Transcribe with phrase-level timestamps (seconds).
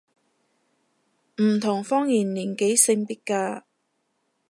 [1.39, 3.63] 唔同方言年紀性別嘅